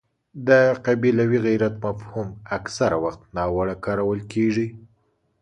د 0.47 0.49
قبیلوي 0.85 1.39
غیرت 1.45 1.73
مفهوم 1.85 2.27
اکثره 2.57 2.97
وخت 3.03 3.21
ناوړه 3.35 3.75
کارول 3.85 4.19
کېږي. 4.33 4.67